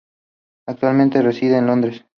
[0.65, 2.05] Actualmente reside en Londres.